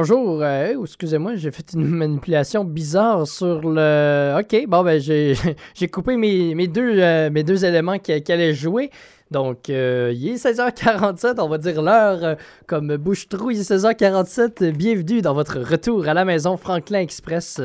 [0.00, 4.38] Bonjour, euh, oh, excusez-moi, j'ai fait une manipulation bizarre sur le.
[4.38, 5.00] Ok, bon, ben,
[5.74, 8.92] j'ai coupé mes, mes deux, euh, mes deux éléments qui, qui allaient jouer.
[9.32, 12.34] Donc, euh, il est 16h47, on va dire l'heure euh,
[12.68, 14.70] comme bouche-trou, il est 16h47.
[14.70, 17.60] Bienvenue dans votre retour à la maison Franklin Express.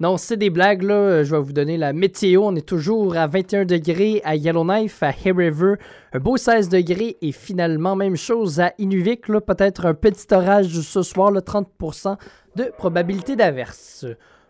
[0.00, 1.24] Non, c'est des blagues, là.
[1.24, 2.42] Je vais vous donner la météo.
[2.44, 5.74] On est toujours à 21 degrés à Yellowknife, à Hay River,
[6.12, 7.16] un beau 16 degrés.
[7.20, 9.40] Et finalement, même chose à Inuvik, là.
[9.40, 12.16] Peut-être un petit orage ce soir, là, 30%
[12.54, 14.06] de probabilité d'averse.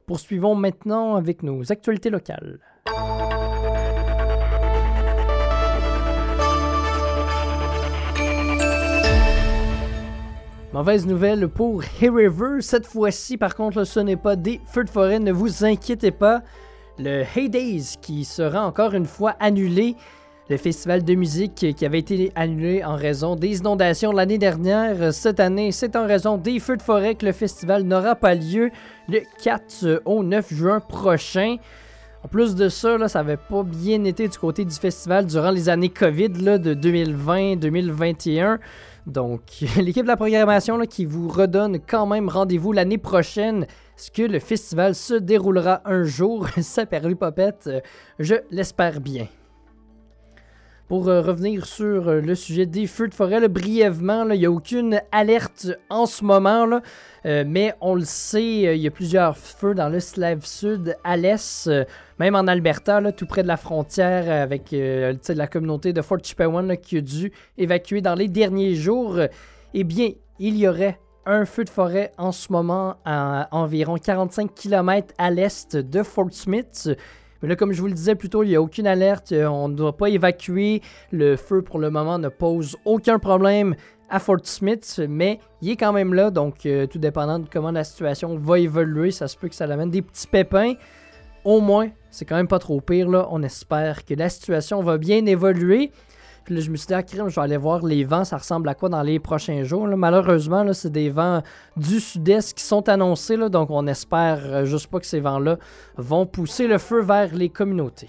[0.07, 2.59] Poursuivons maintenant avec nos actualités locales.
[10.79, 12.61] Mauvaise nouvelle pour Hay River.
[12.61, 15.19] Cette fois-ci, par contre, ce n'est pas des feux de forêt.
[15.19, 16.41] Ne vous inquiétez pas.
[17.01, 19.97] Le Hay Days qui sera encore une fois annulé.
[20.49, 25.13] Le festival de musique qui avait été annulé en raison des inondations l'année dernière.
[25.13, 28.71] Cette année, c'est en raison des feux de forêt que le festival n'aura pas lieu
[29.09, 31.57] le 4 au 9 juin prochain.
[32.23, 35.51] En plus de ça, là, ça n'avait pas bien été du côté du festival durant
[35.51, 38.59] les années COVID là, de 2020-2021.
[39.09, 39.43] Donc,
[39.79, 44.39] l'équipe de la programmation qui vous redonne quand même rendez-vous l'année prochaine, ce que le
[44.39, 47.81] festival se déroulera un jour, ça perlu popette, euh,
[48.19, 49.27] je l'espère bien.
[50.89, 54.51] Pour euh, revenir sur euh, le sujet des feux de forêt, brièvement, il n'y a
[54.51, 56.81] aucune alerte en ce moment,
[57.27, 61.19] euh, mais on le sait, il y a plusieurs feux dans le Slave Sud, à
[61.19, 61.71] l'est,
[62.19, 66.77] même en Alberta, tout près de la frontière avec la communauté de Fort Chipewyan là,
[66.79, 69.19] qui a dû évacuer dans les derniers jours.
[69.75, 74.55] Eh bien, il y aurait un feu de forêt en ce moment à environ 45
[74.55, 76.89] km à l'est de Fort Smith.
[77.43, 79.47] Mais là, comme je vous le disais plus tôt, il n'y a aucune alerte, euh,
[79.47, 80.83] on ne doit pas évacuer.
[81.13, 83.75] Le feu, pour le moment, ne pose aucun problème
[84.11, 87.71] à Fort Smith, mais il est quand même là, donc euh, tout dépendant de comment
[87.71, 90.75] la situation va évoluer, ça se peut que ça amène des petits pépins.
[91.45, 93.29] Au moins, c'est quand même pas trop pire, là.
[93.31, 95.93] On espère que la situation va bien évoluer.
[96.51, 98.75] Je me suis dit, ah, crème, je vais aller voir les vents, ça ressemble à
[98.75, 99.87] quoi dans les prochains jours.
[99.87, 101.43] Malheureusement, c'est des vents
[101.77, 105.59] du sud-est qui sont annoncés, donc on espère euh, juste pas que ces vents-là
[105.97, 108.09] vont pousser le feu vers les communautés.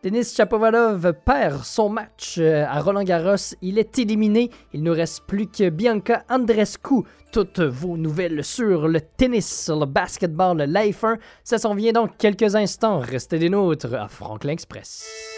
[0.00, 3.56] Denis Chapovalov perd son match euh, à Roland Garros.
[3.62, 4.48] Il est éliminé.
[4.72, 7.02] Il ne reste plus que Bianca Andrescu.
[7.32, 11.16] Toutes vos nouvelles sur le tennis, le basketball, le life 1.
[11.42, 13.00] Ça s'en vient dans quelques instants.
[13.00, 15.37] Restez des nôtres à Franklin Express.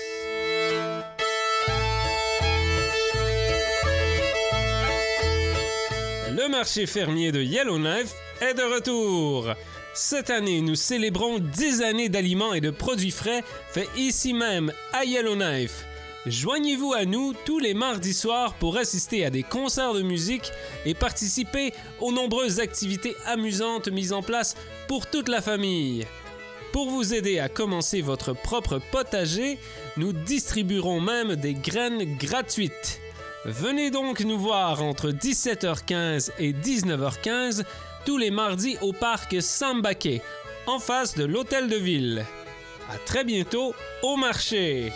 [6.51, 9.55] Marché fermier de Yellowknife est de retour.
[9.95, 15.05] Cette année, nous célébrons 10 années d'aliments et de produits frais faits ici même à
[15.05, 15.85] Yellowknife.
[16.27, 20.51] Joignez-vous à nous tous les mardis soirs pour assister à des concerts de musique
[20.85, 24.57] et participer aux nombreuses activités amusantes mises en place
[24.89, 26.05] pour toute la famille.
[26.73, 29.59] Pour vous aider à commencer votre propre potager,
[29.97, 33.00] nous distribuerons même des graines gratuites.
[33.47, 37.65] Venez donc nous voir entre 17h15 et 19h15
[38.05, 40.21] tous les mardis au parc Sambake,
[40.67, 42.27] en face de l'hôtel de ville.
[42.93, 44.93] À très bientôt au marché.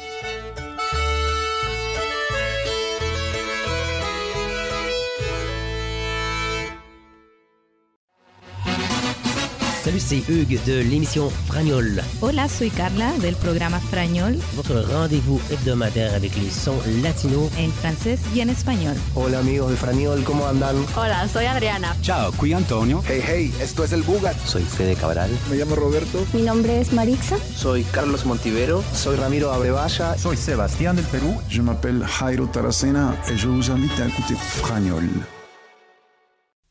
[9.84, 12.02] Salut, c'est Hugues de l'émission Fragnol.
[12.22, 17.50] Hola, soy Carla del programa Frañol Votre rendez-vous hebdomadaire avec les sons latinos.
[17.58, 18.96] en francés y en español.
[19.14, 20.76] Hola amigos de Franiol, ¿cómo andan?
[20.96, 21.94] Hola, soy Adriana.
[22.00, 23.02] Ciao, qui Antonio.
[23.06, 24.34] Hey, hey, esto es el Bugat.
[24.46, 25.30] Soy Fede Cabral.
[25.50, 26.24] Me llamo Roberto.
[26.32, 27.36] Mi nombre es Marixa.
[27.54, 28.82] Soy Carlos Montivero.
[28.94, 30.16] Soy Ramiro Abrevaya.
[30.16, 31.34] Soy Sébastien del Perú.
[31.50, 35.04] Je m'appelle Jairo Taracena et je vous invite à écouter Fragnol.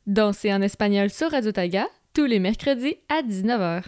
[0.07, 3.85] Danser en espagnol sur Radio Taga tous les mercredis à 19h.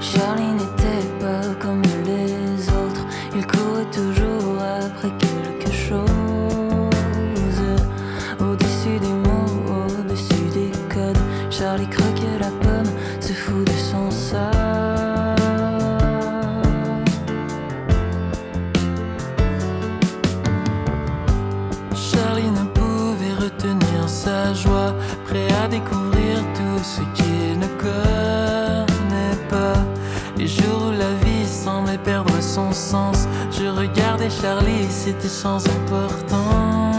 [0.00, 1.11] Charlie n'était
[34.42, 36.91] Charlie, c'était sans importance.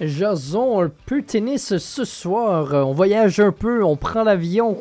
[0.00, 2.72] Jason, un peu tennis ce soir.
[2.72, 4.78] Euh, On voyage un peu, on prend l'avion.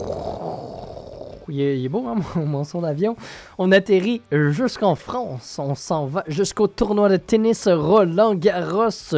[1.49, 3.17] Il est, il est beau, hein, mon, son d'avion.
[3.57, 5.59] On atterrit jusqu'en France.
[5.59, 9.15] On s'en va jusqu'au tournoi de tennis Roland Garros.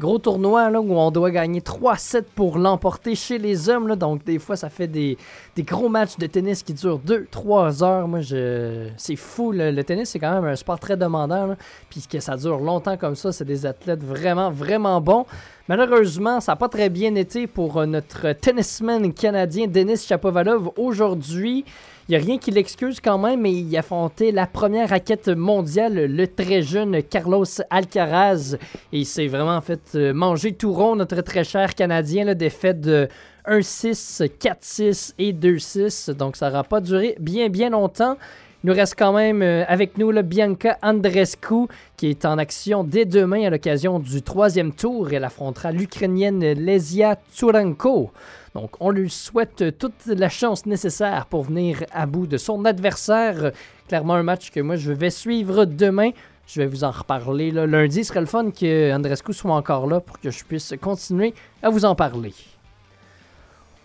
[0.00, 3.86] Gros tournoi là, où on doit gagner 3-7 pour l'emporter chez les hommes.
[3.86, 3.94] là.
[3.94, 5.16] Donc, des fois, ça fait des,
[5.58, 8.08] gros matchs de tennis qui durent 2-3 heures.
[8.08, 8.88] Moi, je...
[8.96, 9.52] c'est fou.
[9.52, 11.46] Le tennis, c'est quand même un sport très demandant.
[11.46, 11.56] là.
[11.88, 15.26] Puis que ça dure longtemps comme ça, c'est des athlètes vraiment, vraiment bons.
[15.68, 21.64] Malheureusement, ça n'a pas très bien été pour notre tennisman canadien Denis Chapovalov aujourd'hui.
[22.08, 26.04] Il n'y a rien qui l'excuse quand même, mais il affrontait la première raquette mondiale,
[26.04, 28.56] le très jeune Carlos Alcaraz.
[28.92, 32.82] Et il s'est vraiment fait euh, manger tout rond, notre très cher Canadien, là, défaite
[32.82, 33.08] de
[33.48, 36.10] 1-6, 4-6 et 2-6.
[36.10, 38.18] Donc ça n'aura pas duré bien, bien longtemps.
[38.62, 42.84] Il nous reste quand même euh, avec nous là, Bianca Andrescu qui est en action
[42.84, 45.10] dès demain à l'occasion du troisième tour.
[45.10, 48.10] Elle affrontera l'Ukrainienne Lesia Tsurenko.
[48.54, 53.50] Donc on lui souhaite toute la chance nécessaire pour venir à bout de son adversaire.
[53.88, 56.10] Clairement un match que moi je vais suivre demain.
[56.46, 57.66] Je vais vous en reparler là.
[57.66, 58.04] lundi.
[58.04, 61.70] Ce serait le fun que Andrescu soit encore là pour que je puisse continuer à
[61.70, 62.32] vous en parler.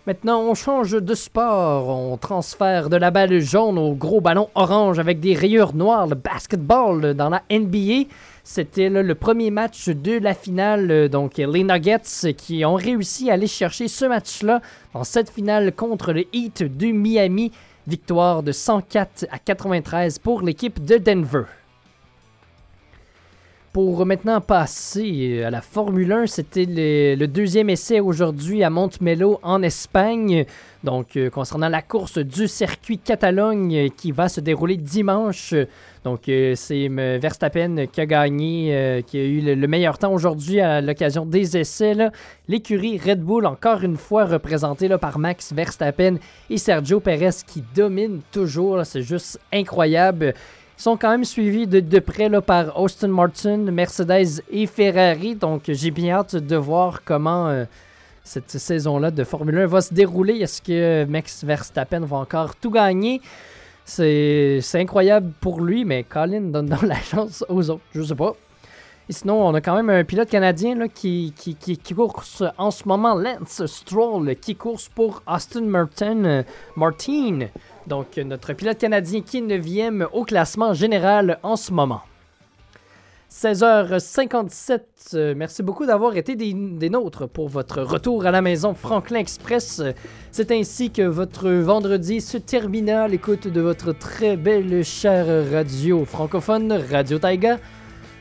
[0.06, 1.88] Maintenant, on change de sport.
[1.88, 6.14] On transfère de la balle jaune au gros ballon orange avec des rayures noires, le
[6.14, 8.08] basketball dans la NBA.
[8.44, 10.90] C'était le premier match de la finale.
[10.90, 14.60] euh, Donc, les Nuggets euh, qui ont réussi à aller chercher ce match-là
[14.94, 17.52] dans cette finale contre le Heat de Miami.
[17.86, 21.44] Victoire de 104 à 93 pour l'équipe de Denver.
[23.72, 29.62] Pour maintenant passer à la Formule 1, c'était le, deuxième essai aujourd'hui à Montmelo en
[29.62, 30.44] Espagne.
[30.82, 35.54] Donc, euh, concernant la course du circuit Catalogne euh, qui va se dérouler dimanche.
[36.04, 39.98] Donc, euh, c'est euh, Verstappen qui a gagné, euh, qui a eu le, le meilleur
[39.98, 41.94] temps aujourd'hui à l'occasion des essais.
[42.48, 46.16] L'écurie Red Bull, encore une fois représentée par Max Verstappen
[46.48, 48.80] et Sergio Perez qui dominent toujours.
[48.84, 50.32] C'est juste incroyable.
[50.80, 55.34] Sont quand même suivis de, près là, par Austin Martin, Mercedes et Ferrari.
[55.34, 57.66] Donc, j'ai bien hâte de voir comment euh,
[58.24, 60.38] cette saison-là de Formule 1 va se dérouler.
[60.38, 63.20] Est-ce que Max Verstappen va encore tout gagner?
[63.84, 67.84] C'est incroyable pour lui, mais Colin donne donc la chance aux autres.
[67.94, 68.34] Je sais pas.
[69.10, 72.70] Et sinon, on a quand même un pilote canadien qui, qui, qui, qui course en
[72.70, 76.42] ce moment, Lance Stroll, qui course pour Austin Martin, euh,
[76.74, 77.48] Martin.
[77.90, 82.02] Donc, notre pilote canadien qui est 9e au classement général en ce moment.
[83.32, 84.80] 16h57,
[85.14, 86.54] euh, merci beaucoup d'avoir été des,
[86.88, 89.82] nôtres pour votre retour à la maison Franklin Express.
[90.30, 96.04] C'est ainsi que votre vendredi se termina à l'écoute de votre très belle chère radio
[96.04, 97.58] francophone, Radio Taiga.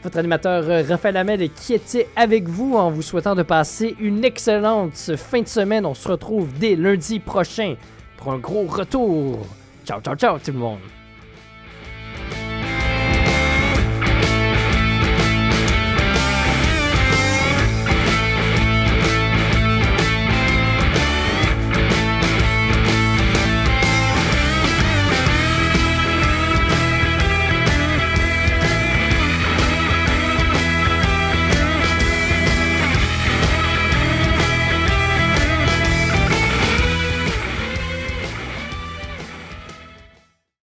[0.01, 4.25] Votre animateur euh, Raphaël Hamel qui était avec vous en vous souhaitant de passer une
[4.25, 5.85] excellente fin de semaine.
[5.85, 7.75] On se retrouve dès lundi prochain
[8.17, 9.45] pour un gros retour.
[9.89, 10.98] 找找，找我真。